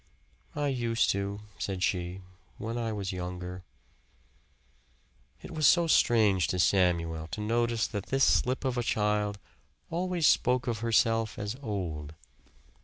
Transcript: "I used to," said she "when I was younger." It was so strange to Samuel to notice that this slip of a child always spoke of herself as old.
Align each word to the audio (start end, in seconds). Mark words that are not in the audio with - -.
"I 0.55 0.69
used 0.69 1.11
to," 1.11 1.41
said 1.59 1.83
she 1.83 2.21
"when 2.57 2.75
I 2.75 2.91
was 2.91 3.11
younger." 3.11 3.63
It 5.43 5.51
was 5.51 5.67
so 5.67 5.85
strange 5.85 6.47
to 6.47 6.57
Samuel 6.57 7.27
to 7.27 7.39
notice 7.39 7.85
that 7.85 8.07
this 8.07 8.23
slip 8.23 8.65
of 8.65 8.79
a 8.79 8.81
child 8.83 9.37
always 9.91 10.25
spoke 10.25 10.65
of 10.65 10.79
herself 10.79 11.37
as 11.37 11.55
old. 11.61 12.15